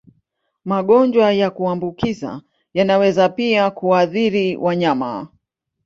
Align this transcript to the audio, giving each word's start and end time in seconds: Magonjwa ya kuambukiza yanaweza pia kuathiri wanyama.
Magonjwa 0.65 1.33
ya 1.33 1.49
kuambukiza 1.49 2.41
yanaweza 2.73 3.29
pia 3.29 3.71
kuathiri 3.71 4.55
wanyama. 4.57 5.27